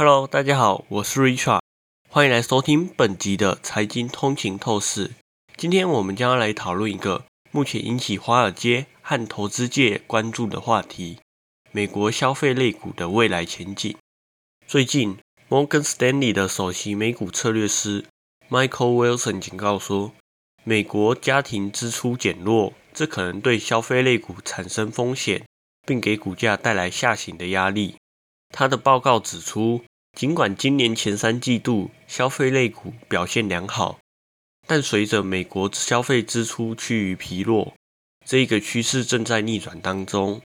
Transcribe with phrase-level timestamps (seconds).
[0.00, 1.58] Hello，大家好，我是 Richard，
[2.08, 5.10] 欢迎来收听本集的财经通勤透视。
[5.56, 11.18] 今天我们将要来讨论一个目前引起华尔街和投资界关注的话题——
[11.72, 13.96] 美国消费类股的未来前景。
[14.68, 18.04] 最近，摩根斯丹利的首席美股策略师
[18.48, 20.12] Michael Wilson 警告说，
[20.62, 25.42] 美国家庭支出减弱，这可能对消费类股产生风险。
[25.84, 27.96] 并给股价带来下行的压力。
[28.50, 29.84] 他的报告指出，
[30.16, 33.98] 尽管今年前三季度消费类股表现良好，
[34.66, 37.74] 但随着美国消费支出趋于疲弱，
[38.26, 40.40] 这一个趋势正在逆转当中。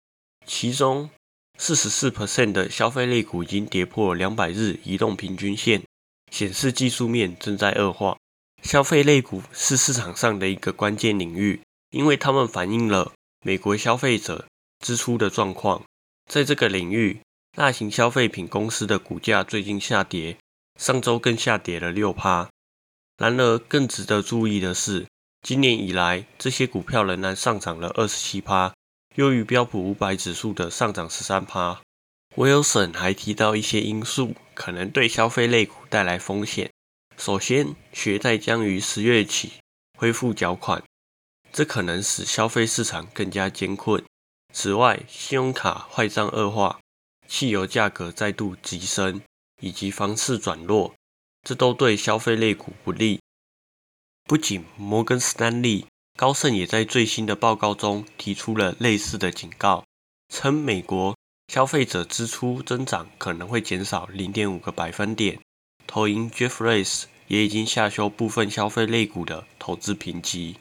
[0.45, 1.09] 其中，
[1.57, 5.83] 四十四 percent 的消费类股已经跌破两百日移动平均线，
[6.31, 8.17] 显示技术面正在恶化。
[8.63, 11.61] 消费类股是市场上的一个关键领域，
[11.91, 13.13] 因为它们反映了
[13.45, 14.45] 美国消费者。
[14.79, 15.83] 支出的状况，
[16.31, 17.19] 在这个领域，
[17.51, 20.37] 大型消费品公司的股价最近下跌，
[20.79, 22.49] 上周更下跌了六趴。
[23.17, 25.07] 然而，更值得注意的是，
[25.41, 28.73] 今年以来，这些股票仍然上涨了二十七趴，
[29.15, 31.81] 优于标普五百指数的上涨十三趴。
[32.35, 36.71] Wilson 还提到一些因素可能对消费类股带来风险。
[37.17, 39.53] 首先，学贷将于十月起
[39.97, 40.81] 恢复缴款，
[41.51, 44.01] 这可能使消费市场更加艰困。
[44.53, 46.79] 此外，信用卡坏账恶化、
[47.29, 49.21] 汽油价格再度急升
[49.61, 50.95] 以及房市转弱，
[51.43, 53.19] 这都对消费类股不利。
[54.25, 55.85] 不仅摩根士丹利、
[56.17, 59.85] 高盛也在最新的报告中提出了类似的警告，
[60.27, 61.15] 称美国
[61.47, 65.39] 消费者支出增长可能会减少零点五个百分点。
[65.85, 70.57] 投银 Jeffries 也已经下修部分消费类股的投资评级。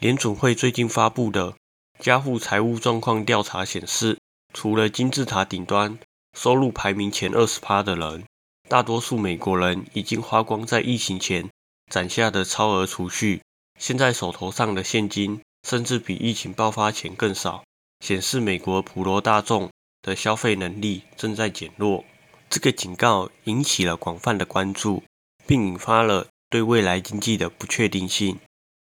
[0.00, 1.54] 联准会最近发布的。
[1.98, 4.18] 家户财务状况调查显示，
[4.52, 5.98] 除了金字塔顶端
[6.36, 8.24] 收入排名前二十趴的人，
[8.68, 11.48] 大多数美国人已经花光在疫情前
[11.90, 13.42] 攒下的超额储蓄，
[13.78, 17.64] 现在手头上的现金甚至比疫情爆发前更少，
[18.00, 19.70] 显示美国普罗大众
[20.02, 22.04] 的消费能力正在减弱。
[22.50, 25.02] 这个警告引起了广泛的关注，
[25.46, 28.38] 并引发了对未来经济的不确定性。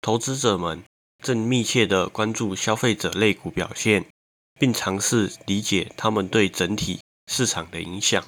[0.02, 0.84] 投资者们。
[1.24, 4.08] 正密切地关注消费者类股表现，
[4.60, 8.24] 并尝试理解他们对整体市场的影响。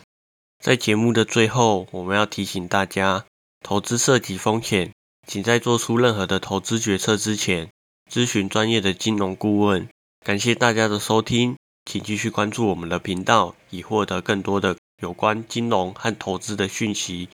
[0.63, 3.25] 在节目的最后，我们要提醒大家，
[3.61, 4.91] 投资涉及风险，
[5.27, 7.69] 请在做出任何的投资决策之前，
[8.11, 9.87] 咨询专业的金融顾问。
[10.23, 11.55] 感谢大家的收听，
[11.85, 17.29] 请继续关注我们的频道，以获得更多的有关金融和投资的讯息。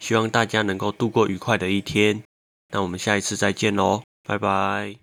[0.00, 2.22] 希望大家能够度过愉快的一天。
[2.72, 4.02] 那我们下一次再见喽！
[4.22, 5.00] 拜拜。